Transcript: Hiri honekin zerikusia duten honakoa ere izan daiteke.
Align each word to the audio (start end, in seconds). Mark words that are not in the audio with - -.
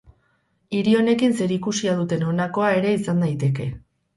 Hiri 0.77 0.95
honekin 1.01 1.35
zerikusia 1.45 1.93
duten 1.99 2.25
honakoa 2.31 2.73
ere 2.79 2.95
izan 3.03 3.23
daiteke. 3.27 3.71